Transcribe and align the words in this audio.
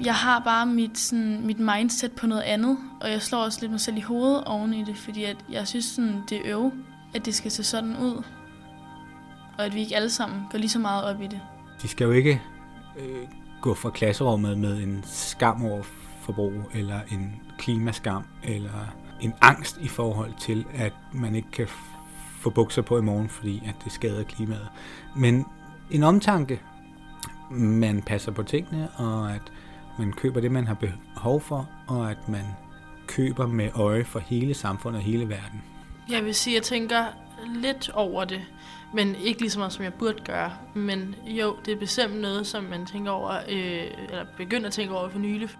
Jeg 0.00 0.14
har 0.14 0.40
bare 0.44 0.66
mit, 0.66 0.98
sådan, 0.98 1.46
mit 1.46 1.58
mindset 1.58 2.12
på 2.12 2.26
noget 2.26 2.42
andet, 2.42 2.78
og 3.00 3.10
jeg 3.10 3.22
slår 3.22 3.38
også 3.38 3.58
lidt 3.60 3.70
mig 3.70 3.80
selv 3.80 3.96
i 3.96 4.00
hovedet 4.00 4.44
oven 4.44 4.74
i 4.74 4.84
det, 4.84 4.96
fordi 4.96 5.24
at 5.24 5.36
jeg 5.50 5.68
synes, 5.68 5.84
sådan, 5.84 6.22
det 6.28 6.38
er 6.38 6.42
øv, 6.44 6.72
at 7.14 7.26
det 7.26 7.34
skal 7.34 7.50
se 7.50 7.64
sådan 7.64 7.96
ud. 7.96 8.22
Og 9.58 9.64
at 9.64 9.74
vi 9.74 9.80
ikke 9.80 9.96
alle 9.96 10.10
sammen 10.10 10.42
går 10.50 10.58
lige 10.58 10.68
så 10.68 10.78
meget 10.78 11.04
op 11.04 11.20
i 11.22 11.26
det. 11.26 11.40
De 11.82 11.88
skal 11.88 12.04
jo 12.04 12.10
ikke 12.10 12.42
øh, 12.98 13.28
gå 13.60 13.74
fra 13.74 13.90
klasserummet 13.90 14.58
med 14.58 14.82
en 14.82 15.04
skam 15.06 15.64
over 15.64 15.82
forbrug, 16.20 16.52
eller 16.74 17.00
en 17.12 17.40
klimaskam, 17.58 18.24
eller 18.42 18.94
en 19.20 19.34
angst 19.40 19.78
i 19.80 19.88
forhold 19.88 20.32
til, 20.40 20.64
at 20.74 20.92
man 21.12 21.34
ikke 21.34 21.50
kan 21.50 21.68
få 22.40 22.50
bukser 22.50 22.82
på 22.82 22.98
i 22.98 23.02
morgen, 23.02 23.28
fordi 23.28 23.62
at 23.66 23.74
det 23.84 23.92
skader 23.92 24.24
klimaet. 24.24 24.68
Men 25.16 25.44
en 25.90 26.02
omtanke, 26.02 26.60
man 27.50 28.02
passer 28.02 28.32
på 28.32 28.42
tingene, 28.42 28.88
og 28.96 29.32
at 29.32 29.52
man 29.98 30.12
køber 30.12 30.40
det, 30.40 30.50
man 30.52 30.66
har 30.66 30.74
behov 30.74 31.40
for, 31.40 31.68
og 31.86 32.10
at 32.10 32.28
man 32.28 32.44
køber 33.06 33.46
med 33.46 33.70
øje 33.74 34.04
for 34.04 34.18
hele 34.18 34.54
samfundet 34.54 34.98
og 34.98 35.04
hele 35.04 35.28
verden. 35.28 35.62
Jeg 36.10 36.24
vil 36.24 36.34
sige, 36.34 36.56
at 36.56 36.60
jeg 36.60 36.62
tænker 36.62 37.04
lidt 37.54 37.90
over 37.94 38.24
det, 38.24 38.42
men 38.94 39.14
ikke 39.14 39.40
lige 39.40 39.50
så 39.50 39.58
meget, 39.58 39.72
som 39.72 39.84
jeg 39.84 39.94
burde 39.94 40.22
gøre. 40.24 40.52
Men 40.74 41.14
jo, 41.26 41.56
det 41.64 41.74
er 41.74 41.78
bestemt 41.78 42.20
noget, 42.20 42.46
som 42.46 42.64
man 42.64 42.86
tænker 42.86 43.10
over, 43.10 43.36
øh, 43.48 43.84
eller 44.08 44.24
begynder 44.36 44.66
at 44.66 44.72
tænke 44.72 44.94
over 44.94 45.08
for 45.08 45.18
nylig. 45.18 45.50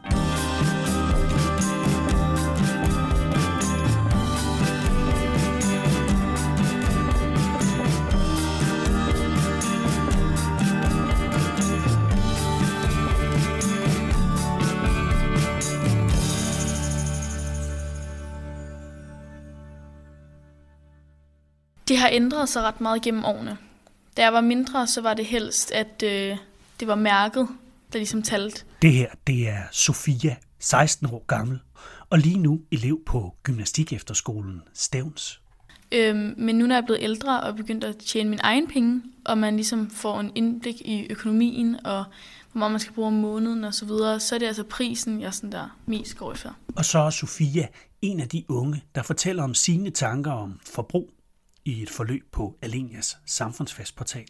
Det 21.95 22.01
har 22.01 22.11
ændret 22.13 22.49
sig 22.49 22.63
ret 22.63 22.81
meget 22.81 23.03
gennem 23.03 23.25
årene. 23.25 23.57
Da 24.17 24.23
jeg 24.23 24.33
var 24.33 24.41
mindre, 24.41 24.87
så 24.87 25.01
var 25.01 25.15
det 25.15 25.27
helst, 25.27 25.73
at 25.73 26.03
øh, 26.03 26.37
det 26.81 26.89
var 26.89 26.95
mærket, 26.95 27.49
der 27.93 27.99
ligesom 27.99 28.23
talte. 28.23 28.65
Det 28.83 28.93
her, 28.93 29.09
det 29.27 29.49
er 29.49 29.61
Sofia, 29.73 30.37
16 30.59 31.09
år 31.13 31.25
gammel, 31.27 31.59
og 32.11 32.19
lige 32.19 32.39
nu 32.39 32.61
elev 32.73 33.01
på 33.07 33.35
gymnastik 33.43 33.93
efterskolen 33.93 34.63
Stævns. 34.73 35.41
Øhm, 35.93 36.35
men 36.37 36.59
nu 36.59 36.67
når 36.67 36.75
jeg 36.75 36.83
er 36.83 36.87
blevet 36.87 37.03
ældre 37.03 37.41
og 37.41 37.57
begyndt 37.57 37.85
at 37.85 37.97
tjene 37.97 38.31
min 38.31 38.41
egen 38.43 38.69
penge, 38.69 39.03
og 39.25 39.39
man 39.39 39.57
ligesom 39.57 39.91
får 39.91 40.21
en 40.21 40.33
indblik 40.35 40.81
i 40.81 41.07
økonomien, 41.11 41.87
og 41.87 42.05
hvor 42.53 42.59
meget 42.59 42.73
man 42.73 42.81
skal 42.81 42.95
bruge 42.95 43.07
om 43.07 43.13
måneden 43.13 43.65
og 43.65 43.75
så 43.75 43.85
videre, 43.85 44.21
så 44.21 44.35
er 44.35 44.39
det 44.39 44.47
altså 44.47 44.65
prisen, 44.65 45.21
jeg 45.21 45.35
sådan 45.35 45.53
der 45.53 45.79
mest 45.87 46.17
går 46.17 46.33
efter. 46.33 46.51
Og 46.77 46.85
så 46.85 46.99
er 46.99 47.11
Sofia 47.11 47.67
en 48.03 48.21
af 48.21 48.29
de 48.29 48.45
unge, 48.49 48.83
der 48.95 49.03
fortæller 49.03 49.43
om 49.43 49.55
sine 49.55 49.91
tanker 49.91 50.33
om 50.33 50.61
forbrug 50.75 51.11
i 51.65 51.83
et 51.83 51.91
forløb 51.91 52.23
på 52.33 52.57
Alenias 52.63 53.17
samfundsfastportal. 53.27 54.27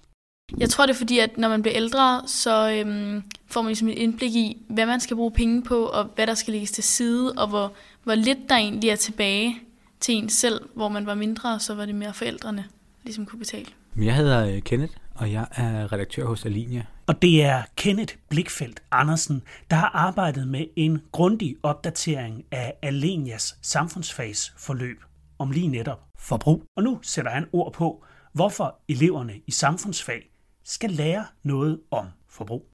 Jeg 0.59 0.71
tror, 0.71 0.87
det 0.87 0.93
er 0.93 0.99
fordi, 0.99 1.19
at 1.19 1.39
når 1.39 1.49
man 1.49 1.63
bliver 1.63 1.77
ældre, 1.77 2.23
så 2.27 2.71
øhm, 2.71 3.23
får 3.47 3.63
man 3.63 3.69
ligesom 3.69 3.89
et 3.89 3.99
indblik 3.99 4.35
i, 4.35 4.63
hvad 4.69 4.87
man 4.87 5.01
skal 5.01 5.17
bruge 5.17 5.33
penge 5.33 5.63
på, 5.63 5.85
og 5.85 6.05
hvad 6.15 6.27
der 6.27 6.35
skal 6.35 6.53
lægges 6.53 6.71
til 6.71 6.85
side, 6.85 7.33
og 7.33 7.49
hvor, 7.49 7.73
hvor 8.03 8.15
lidt 8.15 8.39
der 8.49 8.57
egentlig 8.57 8.91
er 8.91 8.97
tilbage 8.97 9.57
til 10.01 10.15
en 10.15 10.29
selv. 10.29 10.61
Hvor 10.75 10.89
man 10.89 11.07
var 11.07 11.15
mindre, 11.15 11.61
så 11.61 11.75
var 11.75 11.87
det 11.87 11.95
mere 11.95 12.15
forældrene, 12.15 12.65
ligesom 13.05 13.27
kunne 13.27 13.39
betale. 13.39 13.67
Jeg 13.97 14.17
hedder 14.17 14.47
øh, 14.47 14.63
Kenneth, 14.63 14.95
og 15.15 15.33
jeg 15.33 15.47
er 15.51 15.93
redaktør 15.93 16.25
hos 16.27 16.45
Alinia. 16.45 16.85
Og 17.07 17.23
det 17.23 17.45
er 17.45 17.63
Kenneth 17.77 18.15
Blikfeldt 18.29 18.83
Andersen, 18.91 19.43
der 19.71 19.77
har 19.77 19.91
arbejdet 19.95 20.49
med 20.49 20.67
en 20.77 21.03
grundig 21.13 21.57
opdatering 21.63 22.45
af 22.51 22.75
Alenias 22.83 23.57
samfundsfagsforløb 23.63 25.03
om 25.39 25.51
lige 25.51 25.69
netop 25.69 26.01
forbrug. 26.19 26.65
Og 26.77 26.83
nu 26.83 26.99
sætter 27.03 27.31
han 27.31 27.47
ord 27.53 27.73
på, 27.73 28.05
hvorfor 28.33 28.79
eleverne 28.89 29.33
i 29.47 29.51
samfundsfag 29.51 30.31
skal 30.65 30.91
lære 30.91 31.25
noget 31.43 31.81
om 31.91 32.07
forbrug. 32.29 32.71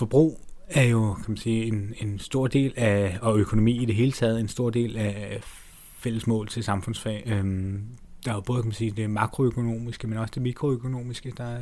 Forbrug 0.00 0.40
er 0.68 0.82
jo 0.82 1.14
kan 1.14 1.24
man 1.28 1.36
sige, 1.36 1.64
en, 1.64 1.94
en 2.00 2.18
stor 2.18 2.46
del 2.46 2.72
af, 2.76 3.18
og 3.22 3.38
økonomi 3.38 3.82
i 3.82 3.84
det 3.84 3.94
hele 3.94 4.12
taget, 4.12 4.40
en 4.40 4.48
stor 4.48 4.70
del 4.70 4.96
af 4.96 5.40
fælles 5.98 6.26
mål 6.26 6.48
til 6.48 6.64
samfundsfag. 6.64 7.22
Øhm, 7.26 7.84
der 8.24 8.30
er 8.30 8.34
jo 8.34 8.40
både 8.40 8.62
kan 8.62 8.68
man 8.68 8.74
sige, 8.74 8.90
det 8.90 9.10
makroøkonomiske, 9.10 10.06
men 10.06 10.18
også 10.18 10.32
det 10.34 10.42
mikroøkonomiske. 10.42 11.32
Der 11.36 11.44
er 11.44 11.60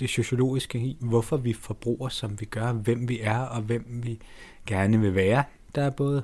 det 0.00 0.10
sociologiske 0.10 0.78
i, 0.78 0.98
hvorfor 1.00 1.36
vi 1.36 1.52
forbruger, 1.52 2.08
som 2.08 2.40
vi 2.40 2.44
gør, 2.44 2.72
hvem 2.72 3.08
vi 3.08 3.20
er 3.20 3.38
og 3.38 3.62
hvem 3.62 4.00
vi 4.02 4.20
gerne 4.66 5.00
vil 5.00 5.14
være. 5.14 5.44
Der 5.74 5.82
er 5.82 5.90
både 5.90 6.22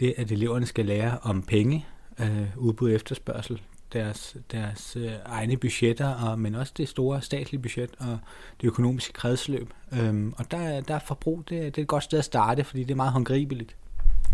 det, 0.00 0.14
at 0.16 0.32
eleverne 0.32 0.66
skal 0.66 0.86
lære 0.86 1.18
om 1.22 1.42
penge, 1.42 1.86
øh, 2.20 2.56
udbud 2.56 2.88
og 2.88 2.94
efterspørgsel, 2.94 3.60
deres, 3.92 4.36
deres 4.52 4.96
øh, 4.96 5.12
egne 5.24 5.56
budgetter, 5.56 6.14
og, 6.14 6.38
men 6.38 6.54
også 6.54 6.72
det 6.76 6.88
store 6.88 7.22
statslige 7.22 7.62
budget 7.62 7.90
og 7.98 8.18
det 8.60 8.66
økonomiske 8.66 9.12
kredsløb. 9.12 9.70
Øhm, 9.92 10.34
og 10.38 10.50
der, 10.50 10.80
der 10.80 10.94
er 10.94 10.98
forbrug, 10.98 11.38
det, 11.48 11.62
det 11.62 11.78
er 11.78 11.82
et 11.82 11.88
godt 11.88 12.04
sted 12.04 12.18
at 12.18 12.24
starte, 12.24 12.64
fordi 12.64 12.82
det 12.82 12.90
er 12.90 12.96
meget 12.96 13.12
håndgribeligt. 13.12 13.76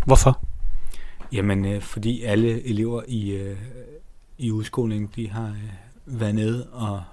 Hvorfor? 0.05 0.43
Jamen, 1.31 1.65
øh, 1.65 1.81
fordi 1.81 2.23
alle 2.23 2.63
elever 2.63 3.03
i, 3.07 3.31
øh, 3.31 3.57
i 4.37 4.51
udskolingen, 4.51 5.09
de 5.15 5.29
har 5.29 5.47
øh, 5.47 6.19
været 6.19 6.35
nede 6.35 6.67
og 6.71 7.03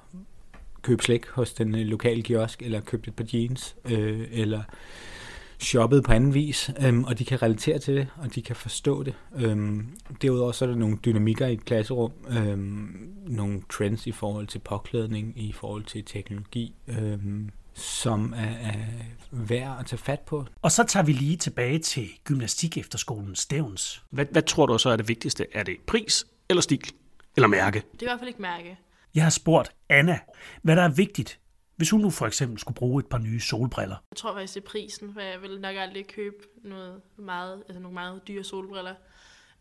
købt 0.83 1.05
slik 1.05 1.29
hos 1.29 1.53
den 1.53 1.75
øh, 1.75 1.81
lokale 1.81 2.23
kiosk, 2.23 2.63
eller 2.63 2.81
købt 2.81 3.09
et 3.09 3.15
par 3.15 3.27
jeans, 3.35 3.77
øh, 3.85 4.27
eller 4.31 4.63
shoppet 5.59 6.05
på 6.05 6.13
anden 6.13 6.35
vis, 6.35 6.71
øhm, 6.83 7.05
og 7.05 7.19
de 7.19 7.25
kan 7.25 7.43
relatere 7.43 7.79
til 7.79 7.95
det, 7.95 8.09
og 8.17 8.35
de 8.35 8.43
kan 8.43 8.57
forstå 8.57 9.03
det. 9.03 9.15
Øhm, 9.37 9.87
derudover 10.23 10.53
så 10.53 10.65
er 10.65 10.69
der 10.69 10.77
nogle 10.77 10.99
dynamikker 11.05 11.47
i 11.47 11.53
et 11.53 11.65
klasserum, 11.65 12.13
øhm, 12.29 13.15
nogle 13.27 13.63
trends 13.71 14.07
i 14.07 14.13
forhold 14.13 14.47
til 14.47 14.59
påklædning, 14.59 15.33
i 15.37 15.53
forhold 15.53 15.85
til 15.85 16.05
teknologi, 16.05 16.75
øhm, 16.89 17.51
som 17.75 18.35
er, 18.37 18.71
er 18.71 18.75
værd 19.31 19.77
at 19.81 19.87
tage 19.87 19.99
fat 19.99 20.21
på. 20.21 20.45
Og 20.63 20.73
så 20.73 20.85
tager 20.85 21.05
vi 21.05 21.13
lige 21.13 21.37
tilbage 21.37 21.79
til 21.79 22.09
gymnastik 22.25 22.79
efterskolen 22.79 23.37
Stævns. 23.37 24.03
Hvad, 24.11 24.27
hvad 24.31 24.43
tror 24.43 24.67
du 24.67 24.79
så 24.79 24.91
er 24.91 24.97
det 24.97 25.09
vigtigste? 25.09 25.47
Er 25.55 25.63
det 25.63 25.77
pris 25.87 26.27
eller 26.49 26.61
stil 26.61 26.91
eller 27.37 27.49
mærke? 27.49 27.79
Det 27.93 28.03
er 28.03 28.07
i 28.07 28.09
hvert 28.11 28.19
fald 28.19 28.29
ikke 28.29 28.43
mærke. 28.43 28.79
Jeg 29.15 29.23
har 29.23 29.31
spurgt 29.31 29.73
Anna, 29.89 30.19
hvad 30.63 30.77
der 30.77 30.83
er 30.83 30.89
vigtigt 30.89 31.39
hvis 31.79 31.91
hun 31.91 32.01
nu 32.01 32.11
for 32.11 32.27
eksempel 32.27 32.59
skulle 32.59 32.77
bruge 32.77 33.01
et 33.01 33.07
par 33.07 33.19
nye 33.19 33.41
solbriller. 33.41 33.97
Jeg 34.11 34.17
tror 34.17 34.33
faktisk, 34.33 34.55
det 34.55 34.61
er 34.61 34.67
prisen, 34.67 35.13
for 35.13 35.21
jeg 35.21 35.43
vil 35.43 35.61
nok 35.61 35.77
aldrig 35.77 36.07
købe 36.07 36.37
noget 36.65 37.01
meget, 37.17 37.63
altså 37.69 37.81
nogle 37.81 37.95
meget 37.95 38.21
dyre 38.29 38.45
solbriller. 38.45 38.95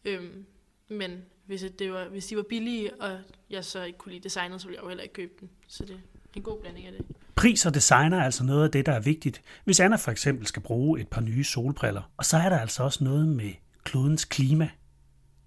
Øhm, 0.05 0.45
men 0.89 1.21
hvis, 1.45 1.65
det 1.79 1.91
var, 1.91 2.07
hvis 2.07 2.25
de 2.25 2.37
var 2.37 2.43
billige, 2.49 3.01
og 3.01 3.19
jeg 3.49 3.65
så 3.65 3.83
ikke 3.83 3.97
kunne 3.97 4.11
lide 4.11 4.23
designet, 4.23 4.61
så 4.61 4.67
ville 4.67 4.75
jeg 4.75 4.83
jo 4.83 4.87
heller 4.87 5.03
ikke 5.03 5.13
købe 5.13 5.33
dem. 5.39 5.49
Så 5.67 5.85
det 5.85 5.93
er 5.93 5.99
en 6.35 6.41
god 6.41 6.61
blanding 6.61 6.85
af 6.87 6.91
det. 6.91 7.05
Pris 7.35 7.65
og 7.65 7.73
design 7.73 8.13
er 8.13 8.23
altså 8.23 8.43
noget 8.43 8.63
af 8.63 8.71
det, 8.71 8.85
der 8.85 8.91
er 8.91 8.99
vigtigt, 8.99 9.41
hvis 9.63 9.79
Anna 9.79 9.95
for 9.95 10.11
eksempel 10.11 10.47
skal 10.47 10.61
bruge 10.61 11.01
et 11.01 11.07
par 11.07 11.21
nye 11.21 11.43
solbriller. 11.43 12.11
Og 12.17 12.25
så 12.25 12.37
er 12.37 12.49
der 12.49 12.59
altså 12.59 12.83
også 12.83 13.03
noget 13.03 13.27
med 13.27 13.51
klodens 13.83 14.25
klima. 14.25 14.69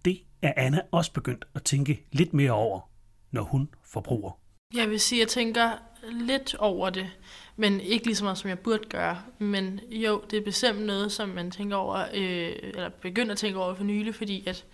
Det 0.04 0.20
er 0.42 0.52
Anna 0.56 0.80
også 0.92 1.12
begyndt 1.12 1.44
at 1.54 1.62
tænke 1.62 2.06
lidt 2.12 2.34
mere 2.34 2.52
over, 2.52 2.90
når 3.30 3.42
hun 3.42 3.68
forbruger. 3.84 4.40
Jeg 4.74 4.90
vil 4.90 5.00
sige, 5.00 5.18
at 5.18 5.20
jeg 5.20 5.28
tænker 5.28 5.70
lidt 6.12 6.54
over 6.54 6.90
det, 6.90 7.10
men 7.56 7.80
ikke 7.80 8.06
lige 8.06 8.16
så 8.16 8.24
meget, 8.24 8.38
som 8.38 8.50
jeg 8.50 8.58
burde 8.58 8.88
gøre. 8.88 9.22
Men 9.38 9.80
jo, 9.90 10.22
det 10.30 10.36
er 10.38 10.44
bestemt 10.44 10.80
noget, 10.86 11.12
som 11.12 11.28
man 11.28 11.50
tænker 11.50 11.76
over, 11.76 11.98
øh, 12.14 12.52
eller 12.62 12.88
begynder 12.88 13.32
at 13.32 13.38
tænke 13.38 13.58
over 13.58 13.74
for 13.74 13.84
nylig, 13.84 14.14
fordi 14.14 14.44
at 14.46 14.64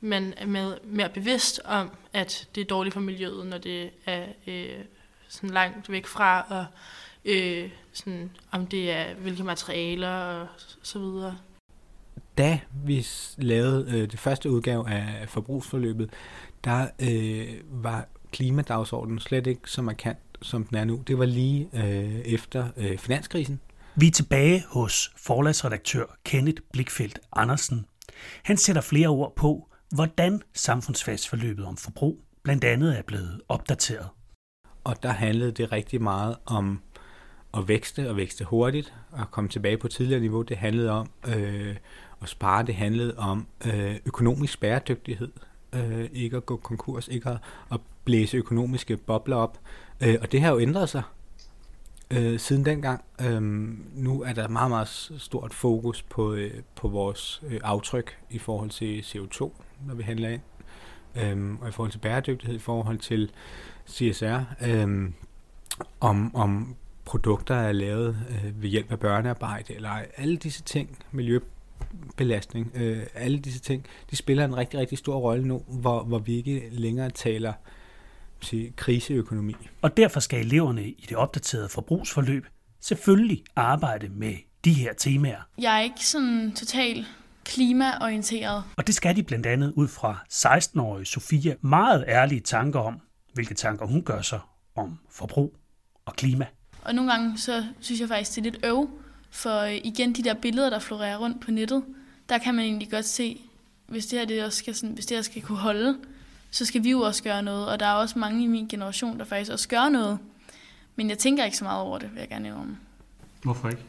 man 0.00 0.34
er 0.36 0.46
med, 0.46 0.76
mere 0.84 1.08
bevidst 1.08 1.60
om, 1.64 1.90
at 2.12 2.48
det 2.54 2.60
er 2.60 2.64
dårligt 2.64 2.92
for 2.92 3.00
miljøet, 3.00 3.46
når 3.46 3.58
det 3.58 3.90
er 4.06 4.26
øh, 4.46 4.84
sådan 5.28 5.50
langt 5.50 5.90
væk 5.90 6.06
fra, 6.06 6.46
og 6.48 6.66
øh, 7.24 7.70
sådan, 7.92 8.30
om 8.50 8.66
det 8.66 8.90
er 8.90 9.14
hvilke 9.14 9.44
materialer 9.44 10.08
og 10.08 10.48
så 10.82 10.98
videre. 10.98 11.38
Da 12.38 12.60
vi 12.84 13.06
lavede 13.36 13.86
øh, 13.90 14.10
det 14.10 14.18
første 14.18 14.50
udgave 14.50 14.90
af 14.90 15.28
forbrugsforløbet, 15.28 16.10
der 16.64 16.88
øh, 17.00 17.82
var 17.84 18.08
klimadagsordenen 18.32 19.18
slet 19.18 19.46
ikke 19.46 19.70
så 19.70 19.82
markant, 19.82 20.18
som 20.42 20.64
den 20.64 20.76
er 20.76 20.84
nu. 20.84 21.02
Det 21.06 21.18
var 21.18 21.24
lige 21.24 21.68
øh, 21.74 22.18
efter 22.18 22.68
øh, 22.76 22.98
finanskrisen. 22.98 23.60
Vi 23.94 24.06
er 24.06 24.10
tilbage 24.10 24.64
hos 24.68 25.12
forlagsredaktør 25.16 26.04
Kenneth 26.24 26.62
Blikfeldt 26.72 27.18
Andersen. 27.32 27.86
Han 28.42 28.56
sætter 28.56 28.82
flere 28.82 29.08
ord 29.08 29.36
på, 29.36 29.68
hvordan 29.94 30.42
samfundsfagsforløbet 30.54 31.64
om 31.64 31.76
forbrug 31.76 32.20
blandt 32.42 32.64
andet 32.64 32.98
er 32.98 33.02
blevet 33.02 33.40
opdateret. 33.48 34.08
Og 34.84 35.02
der 35.02 35.12
handlede 35.12 35.52
det 35.52 35.72
rigtig 35.72 36.02
meget 36.02 36.36
om 36.46 36.82
at 37.56 37.68
vækste 37.68 38.10
og 38.10 38.16
vækste 38.16 38.44
hurtigt 38.44 38.94
og 39.10 39.30
komme 39.30 39.50
tilbage 39.50 39.78
på 39.78 39.88
tidligere 39.88 40.20
niveau. 40.20 40.42
Det 40.42 40.56
handlede 40.56 40.90
om 40.90 41.10
øh, 41.28 41.76
at 42.22 42.28
spare, 42.28 42.66
det 42.66 42.74
handlede 42.74 43.14
om 43.16 43.46
øh, 43.66 43.96
økonomisk 44.06 44.60
bæredygtighed 44.60 45.32
øh, 45.72 46.08
ikke 46.12 46.36
at 46.36 46.46
gå 46.46 46.56
konkurs, 46.56 47.08
ikke 47.08 47.28
at, 47.30 47.38
at 47.72 47.80
blæse 48.04 48.36
økonomiske 48.36 48.96
bobler 48.96 49.36
op. 49.36 49.58
Øh, 50.00 50.16
og 50.20 50.32
det 50.32 50.40
har 50.40 50.52
jo 50.52 50.60
ændret 50.60 50.88
sig. 50.88 51.02
øh, 52.10 52.38
siden 52.38 52.64
dengang. 52.64 53.04
Øh, 53.20 53.42
nu 53.94 54.22
er 54.22 54.32
der 54.32 54.48
meget, 54.48 54.70
meget 54.70 54.88
stort 55.18 55.54
fokus 55.54 56.02
på, 56.02 56.32
øh, 56.32 56.50
på 56.74 56.88
vores 56.88 57.42
øh, 57.46 57.60
aftryk 57.64 58.18
i 58.30 58.38
forhold 58.38 58.70
til 58.70 59.00
CO2, 59.00 59.50
når 59.86 59.94
vi 59.94 60.02
handler 60.02 60.28
ind, 60.28 60.42
øh, 61.16 61.60
og 61.60 61.68
i 61.68 61.72
forhold 61.72 61.92
til 61.92 61.98
bæredygtighed, 61.98 62.56
i 62.56 62.58
forhold 62.58 62.98
til 62.98 63.30
CSR, 63.88 64.40
øh, 64.66 65.10
om, 66.00 66.36
om 66.36 66.76
produkter 67.04 67.54
er 67.54 67.72
lavet 67.72 68.16
øh, 68.30 68.62
ved 68.62 68.70
hjælp 68.70 68.92
af 68.92 68.98
børnearbejde, 69.00 69.74
eller 69.74 69.88
ej. 69.88 70.06
alle 70.16 70.36
disse 70.36 70.62
ting, 70.62 70.98
miljø 71.12 71.38
miljøbelastning, 72.18 72.72
øh, 72.74 73.06
alle 73.14 73.38
disse 73.38 73.60
ting, 73.60 73.86
de 74.10 74.16
spiller 74.16 74.44
en 74.44 74.56
rigtig, 74.56 74.80
rigtig 74.80 74.98
stor 74.98 75.18
rolle 75.18 75.46
nu, 75.46 75.62
hvor, 75.68 76.04
hvor 76.04 76.18
vi 76.18 76.36
ikke 76.36 76.68
længere 76.70 77.10
taler 77.10 77.52
sige, 78.40 78.72
kriseøkonomi. 78.76 79.54
Og 79.82 79.96
derfor 79.96 80.20
skal 80.20 80.40
eleverne 80.40 80.88
i 80.88 81.06
det 81.08 81.16
opdaterede 81.16 81.68
forbrugsforløb 81.68 82.46
selvfølgelig 82.80 83.44
arbejde 83.56 84.08
med 84.08 84.34
de 84.64 84.72
her 84.72 84.92
temaer. 84.92 85.48
Jeg 85.58 85.76
er 85.76 85.80
ikke 85.80 86.06
sådan 86.06 86.52
total 86.56 87.06
klimaorienteret. 87.44 88.64
Og 88.76 88.86
det 88.86 88.94
skal 88.94 89.16
de 89.16 89.22
blandt 89.22 89.46
andet 89.46 89.72
ud 89.76 89.88
fra 89.88 90.24
16-årige 90.32 91.06
Sofia 91.06 91.54
meget 91.60 92.04
ærlige 92.08 92.40
tanker 92.40 92.80
om, 92.80 93.00
hvilke 93.34 93.54
tanker 93.54 93.86
hun 93.86 94.02
gør 94.02 94.22
sig 94.22 94.40
om 94.76 94.98
forbrug 95.10 95.54
og 96.04 96.14
klima. 96.16 96.46
Og 96.84 96.94
nogle 96.94 97.12
gange 97.12 97.38
så 97.38 97.64
synes 97.80 98.00
jeg 98.00 98.08
faktisk, 98.08 98.30
det 98.30 98.46
er 98.46 98.50
lidt 98.50 98.64
øv, 98.64 98.88
for 99.30 99.60
øh, 99.60 99.74
igen 99.74 100.12
de 100.12 100.22
der 100.22 100.34
billeder, 100.34 100.70
der 100.70 100.78
florerer 100.78 101.16
rundt 101.16 101.40
på 101.40 101.50
nettet, 101.50 101.84
der 102.28 102.38
kan 102.38 102.54
man 102.54 102.64
egentlig 102.64 102.90
godt 102.90 103.04
se, 103.04 103.40
hvis 103.86 104.06
det 104.06 104.18
her, 104.18 104.26
det 104.26 104.44
også 104.44 104.58
skal, 104.58 104.74
sådan, 104.74 104.94
hvis 104.94 105.06
det 105.06 105.16
her 105.16 105.22
skal 105.22 105.42
kunne 105.42 105.58
holde, 105.58 105.98
så 106.50 106.64
skal 106.64 106.84
vi 106.84 106.90
jo 106.90 107.00
også 107.00 107.22
gøre 107.22 107.42
noget. 107.42 107.68
Og 107.68 107.80
der 107.80 107.86
er 107.86 107.94
også 107.94 108.18
mange 108.18 108.44
i 108.44 108.46
min 108.46 108.68
generation, 108.68 109.18
der 109.18 109.24
faktisk 109.24 109.50
også 109.52 109.68
gør 109.68 109.88
noget. 109.88 110.18
Men 110.96 111.10
jeg 111.10 111.18
tænker 111.18 111.44
ikke 111.44 111.56
så 111.56 111.64
meget 111.64 111.82
over 111.82 111.98
det, 111.98 112.10
vil 112.12 112.18
jeg 112.20 112.28
gerne 112.28 112.54
om. 112.54 112.76
Hvorfor 113.42 113.68
ikke? 113.68 113.82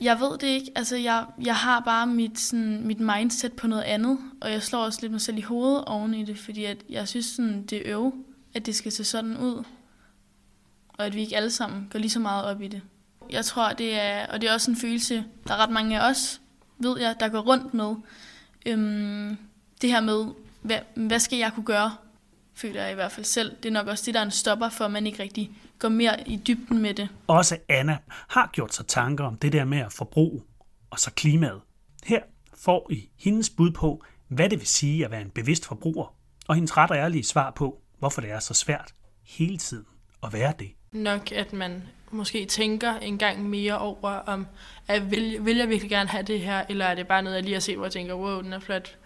Jeg 0.00 0.20
ved 0.20 0.38
det 0.38 0.46
ikke. 0.46 0.70
Altså, 0.74 0.96
jeg, 0.96 1.26
jeg 1.44 1.56
har 1.56 1.80
bare 1.80 2.06
mit, 2.06 2.38
sådan, 2.38 2.86
mit 2.86 3.00
mindset 3.00 3.52
på 3.52 3.66
noget 3.66 3.82
andet, 3.82 4.18
og 4.40 4.52
jeg 4.52 4.62
slår 4.62 4.84
også 4.84 4.98
lidt 5.02 5.12
mig 5.12 5.20
selv 5.20 5.38
i 5.38 5.40
hovedet 5.40 5.84
oven 5.84 6.14
i 6.14 6.24
det, 6.24 6.38
fordi 6.38 6.64
at 6.64 6.76
jeg 6.88 7.08
synes, 7.08 7.26
sådan, 7.26 7.66
det 7.66 7.78
er 7.78 7.96
øv, 7.96 8.14
at 8.54 8.66
det 8.66 8.74
skal 8.74 8.92
se 8.92 9.04
sådan 9.04 9.36
ud, 9.36 9.64
og 10.88 11.06
at 11.06 11.14
vi 11.14 11.20
ikke 11.20 11.36
alle 11.36 11.50
sammen 11.50 11.88
går 11.92 11.98
lige 11.98 12.10
så 12.10 12.20
meget 12.20 12.44
op 12.44 12.62
i 12.62 12.68
det. 12.68 12.82
Jeg 13.32 13.44
tror, 13.44 13.72
det 13.72 14.00
er, 14.00 14.26
og 14.26 14.40
det 14.40 14.48
er 14.48 14.54
også 14.54 14.70
en 14.70 14.76
følelse, 14.76 15.24
der 15.48 15.54
er 15.54 15.58
ret 15.58 15.70
mange 15.70 16.00
af 16.00 16.10
os, 16.10 16.40
ved 16.78 17.00
jeg, 17.00 17.14
der 17.20 17.28
går 17.28 17.40
rundt 17.40 17.74
med. 17.74 17.94
Øhm, 18.66 19.36
det 19.82 19.90
her 19.90 20.00
med, 20.00 20.26
hvad, 20.62 20.78
hvad 20.94 21.18
skal 21.18 21.38
jeg 21.38 21.52
kunne 21.54 21.64
gøre, 21.64 21.92
føler 22.54 22.82
jeg 22.82 22.92
i 22.92 22.94
hvert 22.94 23.12
fald 23.12 23.26
selv. 23.26 23.56
Det 23.62 23.68
er 23.68 23.72
nok 23.72 23.86
også 23.86 24.06
det, 24.06 24.14
der 24.14 24.20
er 24.20 24.24
en 24.24 24.30
stopper 24.30 24.68
for, 24.68 24.84
at 24.84 24.90
man 24.90 25.06
ikke 25.06 25.22
rigtig 25.22 25.50
går 25.78 25.88
mere 25.88 26.28
i 26.28 26.36
dybden 26.36 26.78
med 26.78 26.94
det. 26.94 27.08
Også 27.26 27.58
Anna 27.68 27.98
har 28.28 28.50
gjort 28.52 28.74
sig 28.74 28.86
tanker 28.86 29.24
om 29.24 29.36
det 29.36 29.52
der 29.52 29.64
med 29.64 29.78
at 29.78 29.92
forbruge 29.92 30.42
og 30.90 30.98
så 30.98 31.10
klimaet. 31.10 31.60
Her 32.04 32.20
får 32.54 32.90
I 32.90 33.10
hendes 33.18 33.50
bud 33.50 33.70
på, 33.70 34.04
hvad 34.28 34.48
det 34.48 34.58
vil 34.58 34.66
sige 34.66 35.04
at 35.04 35.10
være 35.10 35.22
en 35.22 35.30
bevidst 35.30 35.66
forbruger, 35.66 36.14
og 36.48 36.54
hendes 36.54 36.76
ret 36.76 36.90
og 36.90 36.96
ærlige 36.96 37.24
svar 37.24 37.50
på, 37.50 37.80
hvorfor 37.98 38.20
det 38.20 38.30
er 38.30 38.38
så 38.38 38.54
svært 38.54 38.94
hele 39.22 39.58
tiden 39.58 39.86
at 40.22 40.32
være 40.32 40.52
det. 40.58 40.70
Nok, 40.92 41.32
at 41.32 41.52
man 41.52 41.82
måske 42.10 42.44
tænker 42.44 42.94
en 42.94 43.18
gang 43.18 43.48
mere 43.48 43.78
over, 43.78 44.10
om 44.10 44.46
at 44.88 45.10
vil, 45.10 45.44
vil 45.44 45.56
jeg 45.56 45.68
virkelig 45.68 45.90
gerne 45.90 46.08
have 46.08 46.22
det 46.22 46.40
her, 46.40 46.64
eller 46.68 46.84
er 46.84 46.94
det 46.94 47.08
bare 47.08 47.22
noget, 47.22 47.36
jeg 47.36 47.44
lige 47.44 47.54
har 47.54 47.60
set, 47.60 47.76
hvor 47.76 47.84
jeg 47.84 47.92
tænker, 47.92 48.14
wow, 48.14 48.42
den 48.42 48.52
er 48.52 48.58
flot. 48.58 48.96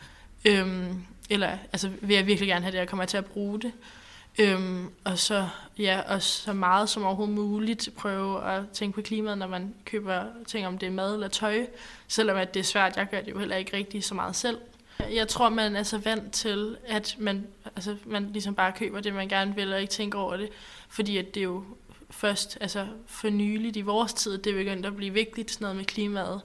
Øhm, 0.45 1.03
eller 1.31 1.59
altså, 1.73 1.91
vil 2.01 2.17
jeg 2.17 2.27
virkelig 2.27 2.49
gerne 2.49 2.63
have 2.63 2.73
det, 2.73 2.79
jeg 2.79 2.89
kommer 2.89 3.05
til 3.05 3.17
at 3.17 3.25
bruge 3.25 3.61
det. 3.61 3.73
Øhm, 4.39 4.91
og 5.05 5.19
så, 5.19 5.49
ja, 5.79 6.01
og 6.01 6.23
så 6.23 6.53
meget 6.53 6.89
som 6.89 7.05
overhovedet 7.05 7.35
muligt 7.35 7.89
prøve 7.97 8.45
at 8.45 8.63
tænke 8.73 8.95
på 8.95 9.03
klimaet, 9.03 9.39
når 9.39 9.47
man 9.47 9.75
køber 9.85 10.25
ting, 10.47 10.67
om 10.67 10.79
det 10.79 10.87
er 10.87 10.91
mad 10.91 11.15
eller 11.15 11.29
tøj. 11.29 11.67
Selvom 12.09 12.37
at 12.37 12.55
det 12.55 12.61
er 12.61 12.65
svært, 12.65 12.97
jeg 12.97 13.07
gør 13.11 13.21
det 13.21 13.31
jo 13.31 13.39
heller 13.39 13.57
ikke 13.57 13.77
rigtig 13.77 14.05
så 14.05 14.15
meget 14.15 14.37
selv. 14.37 14.59
Jeg 15.15 15.29
tror, 15.29 15.49
man 15.49 15.77
er 15.77 15.83
så 15.83 15.99
vant 15.99 16.33
til, 16.33 16.77
at 16.87 17.17
man, 17.19 17.47
altså, 17.77 17.97
man 18.07 18.31
ligesom 18.33 18.55
bare 18.55 18.73
køber 18.73 19.01
det, 19.01 19.15
man 19.15 19.29
gerne 19.29 19.55
vil, 19.55 19.73
og 19.73 19.81
ikke 19.81 19.93
tænker 19.93 20.19
over 20.19 20.37
det. 20.37 20.49
Fordi 20.89 21.17
at 21.17 21.35
det 21.35 21.41
er 21.41 21.45
jo 21.45 21.65
først 22.11 22.59
altså 22.61 22.87
for 23.07 23.29
nyligt 23.29 23.77
i 23.77 23.81
vores 23.81 24.13
tid, 24.13 24.39
det 24.39 24.53
er 24.53 24.57
begyndt 24.57 24.87
at 24.87 24.97
blive 24.97 25.13
vigtigt, 25.13 25.51
sådan 25.51 25.65
noget 25.65 25.77
med 25.77 25.85
klimaet. 25.85 26.41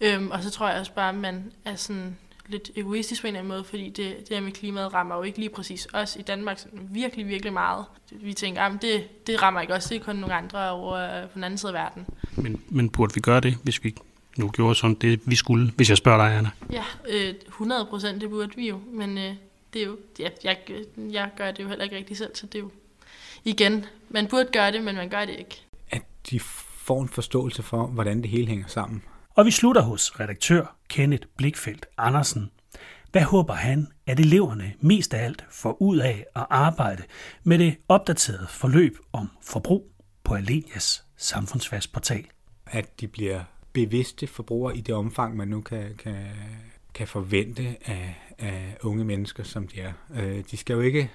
Øhm, 0.00 0.30
og 0.30 0.42
så 0.42 0.50
tror 0.50 0.68
jeg 0.68 0.80
også 0.80 0.92
bare, 0.92 1.08
at 1.08 1.14
man 1.14 1.52
er 1.64 1.76
sådan 1.76 2.16
lidt 2.46 2.70
egoistisk 2.76 3.20
på 3.20 3.26
en 3.26 3.28
eller 3.28 3.40
anden 3.40 3.48
måde, 3.48 3.64
fordi 3.64 3.88
det, 3.88 4.16
det 4.18 4.28
her 4.30 4.40
med 4.40 4.52
klimaet 4.52 4.94
rammer 4.94 5.16
jo 5.16 5.22
ikke 5.22 5.38
lige 5.38 5.48
præcis 5.48 5.88
os 5.92 6.16
i 6.16 6.22
Danmark 6.22 6.58
sådan 6.58 6.88
virkelig, 6.90 7.28
virkelig 7.28 7.52
meget. 7.52 7.84
Vi 8.10 8.34
tænker, 8.34 8.62
at 8.62 8.82
det, 8.82 9.26
det 9.26 9.42
rammer 9.42 9.60
ikke 9.60 9.74
os, 9.74 9.84
det 9.84 9.96
er 9.96 10.04
kun 10.04 10.16
nogle 10.16 10.34
andre 10.34 10.70
over 10.70 10.94
øh, 10.94 11.22
på 11.22 11.34
den 11.34 11.44
anden 11.44 11.58
side 11.58 11.70
af 11.70 11.74
verden. 11.74 12.06
Men, 12.36 12.62
men 12.68 12.90
burde 12.90 13.14
vi 13.14 13.20
gøre 13.20 13.40
det, 13.40 13.56
hvis 13.62 13.84
vi 13.84 13.94
nu 14.38 14.50
gjorde 14.50 14.74
sådan 14.74 14.94
det, 14.94 15.20
vi 15.26 15.34
skulle, 15.34 15.72
hvis 15.76 15.88
jeg 15.88 15.96
spørger 15.96 16.28
dig, 16.28 16.36
Anna? 16.36 16.50
Ja, 16.72 16.84
øh, 17.08 17.34
100 17.48 17.86
procent, 17.86 18.20
det 18.20 18.30
burde 18.30 18.56
vi 18.56 18.68
jo, 18.68 18.80
men 18.92 19.18
øh, 19.18 19.34
det 19.72 19.82
er 19.82 19.86
jo, 19.86 19.98
ja, 20.18 20.28
jeg, 20.44 20.56
jeg 20.96 21.30
gør 21.36 21.50
det 21.50 21.62
jo 21.62 21.68
heller 21.68 21.84
ikke 21.84 21.96
rigtig 21.96 22.16
selv, 22.16 22.30
så 22.34 22.46
det 22.46 22.54
er 22.54 22.62
jo 22.62 22.70
igen, 23.44 23.86
man 24.08 24.26
burde 24.26 24.48
gøre 24.52 24.72
det, 24.72 24.82
men 24.82 24.96
man 24.96 25.08
gør 25.08 25.24
det 25.24 25.38
ikke. 25.38 25.62
At 25.90 26.02
de 26.30 26.40
får 26.76 27.02
en 27.02 27.08
forståelse 27.08 27.62
for, 27.62 27.86
hvordan 27.86 28.22
det 28.22 28.30
hele 28.30 28.46
hænger 28.46 28.66
sammen. 28.68 29.02
Og 29.34 29.46
vi 29.46 29.50
slutter 29.50 29.82
hos 29.82 30.20
redaktør 30.20 30.76
Kenneth 30.88 31.26
Blikfeldt 31.36 31.86
Andersen. 31.98 32.50
Hvad 33.12 33.22
håber 33.22 33.54
han, 33.54 33.88
at 34.06 34.20
eleverne 34.20 34.72
mest 34.80 35.14
af 35.14 35.24
alt 35.24 35.44
får 35.50 35.82
ud 35.82 35.98
af 35.98 36.26
at 36.36 36.46
arbejde 36.50 37.02
med 37.44 37.58
det 37.58 37.76
opdaterede 37.88 38.46
forløb 38.48 38.98
om 39.12 39.30
forbrug 39.42 39.92
på 40.24 40.34
Alenias 40.34 41.04
samfundsfagsportal? 41.16 42.26
At 42.66 43.00
de 43.00 43.08
bliver 43.08 43.40
bevidste 43.72 44.26
forbrugere 44.26 44.76
i 44.76 44.80
det 44.80 44.94
omfang, 44.94 45.36
man 45.36 45.48
nu 45.48 45.60
kan, 45.60 45.94
kan, 45.98 46.26
kan 46.94 47.08
forvente 47.08 47.76
af, 47.84 48.14
af 48.38 48.76
unge 48.82 49.04
mennesker, 49.04 49.42
som 49.42 49.68
de 49.68 49.80
er. 49.80 49.92
Øh, 50.14 50.44
de 50.50 50.56
skal 50.56 50.74
jo 50.74 50.80
ikke 50.80 51.10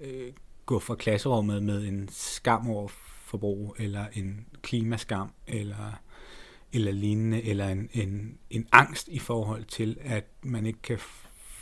øh, 0.00 0.32
gå 0.66 0.78
fra 0.78 0.94
klasserummet 0.94 1.62
med 1.62 1.88
en 1.88 2.08
skam 2.12 2.70
over 2.70 2.88
forbrug, 3.24 3.76
eller 3.78 4.06
en 4.14 4.46
klimaskam, 4.62 5.30
eller 5.46 6.00
eller 6.72 6.92
lignende, 6.92 7.42
eller 7.42 7.68
en, 7.68 7.88
en, 7.92 8.38
en 8.50 8.68
angst 8.72 9.08
i 9.08 9.18
forhold 9.18 9.64
til, 9.64 9.98
at 10.00 10.24
man 10.42 10.66
ikke 10.66 10.82
kan 10.82 10.98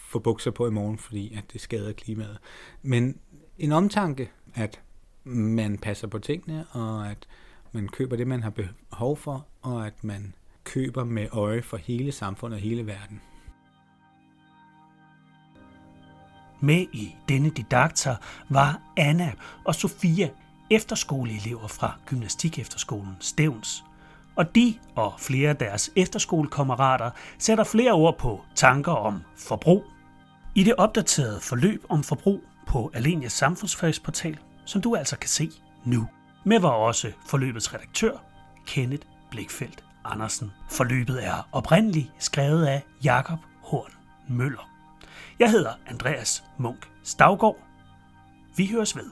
få 0.08 0.18
bukser 0.18 0.50
på 0.50 0.66
i 0.66 0.70
morgen, 0.70 0.98
fordi 0.98 1.34
at 1.34 1.52
det 1.52 1.60
skader 1.60 1.92
klimaet. 1.92 2.38
Men 2.82 3.18
en 3.58 3.72
omtanke, 3.72 4.30
at 4.54 4.80
man 5.24 5.78
passer 5.78 6.06
på 6.06 6.18
tingene, 6.18 6.66
og 6.70 7.10
at 7.10 7.26
man 7.74 7.88
køber 7.88 8.16
det, 8.16 8.26
man 8.26 8.42
har 8.42 8.50
behov 8.50 9.16
for, 9.16 9.46
og 9.62 9.86
at 9.86 10.04
man 10.04 10.34
køber 10.64 11.04
med 11.04 11.28
øje 11.32 11.62
for 11.62 11.76
hele 11.76 12.12
samfundet 12.12 12.56
og 12.56 12.62
hele 12.62 12.86
verden. 12.86 13.20
Med 16.60 16.86
i 16.92 17.16
denne 17.28 17.50
didakter 17.50 18.16
var 18.48 18.80
Anna 18.96 19.32
og 19.64 19.74
Sofia 19.74 20.30
efterskoleelever 20.70 21.68
fra 21.68 21.98
Gymnastikefterskolen 22.06 23.16
Stævns 23.20 23.84
og 24.36 24.54
de 24.54 24.74
og 24.94 25.14
flere 25.18 25.48
af 25.50 25.56
deres 25.56 25.90
efterskolekammerater 25.96 27.10
sætter 27.38 27.64
flere 27.64 27.92
ord 27.92 28.18
på 28.18 28.40
tanker 28.54 28.92
om 28.92 29.22
forbrug. 29.36 29.84
I 30.54 30.62
det 30.62 30.74
opdaterede 30.74 31.40
forløb 31.40 31.84
om 31.88 32.02
forbrug 32.02 32.40
på 32.66 32.90
Alenias 32.94 33.32
samfundsfagsportal, 33.32 34.38
som 34.64 34.82
du 34.82 34.96
altså 34.96 35.18
kan 35.18 35.28
se 35.28 35.50
nu. 35.84 36.08
Med 36.46 36.60
var 36.60 36.68
også 36.70 37.12
forløbets 37.26 37.74
redaktør, 37.74 38.16
Kenneth 38.66 39.06
Blikfeldt 39.30 39.84
Andersen. 40.04 40.52
Forløbet 40.70 41.24
er 41.24 41.48
oprindeligt 41.52 42.10
skrevet 42.18 42.66
af 42.66 42.82
Jakob 43.04 43.38
Horn 43.62 43.92
Møller. 44.28 44.70
Jeg 45.38 45.50
hedder 45.50 45.72
Andreas 45.86 46.44
Munk 46.58 46.90
Stavgård. 47.02 47.58
Vi 48.56 48.66
høres 48.66 48.96
ved. 48.96 49.10